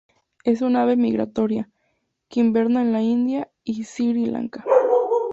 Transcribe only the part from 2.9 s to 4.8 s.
la India y Sri Lanka.